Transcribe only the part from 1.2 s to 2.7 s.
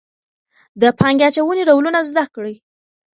اچونې ډولونه زده کړئ.